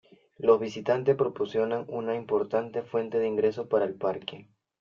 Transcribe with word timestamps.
Los 0.39 0.59
visitantes 0.59 1.15
proporcionan 1.15 1.85
una 1.87 2.15
importante 2.15 2.81
fuente 2.81 3.19
de 3.19 3.27
ingresos 3.27 3.67
para 3.67 3.85
el 3.85 3.93
parque. 3.93 4.49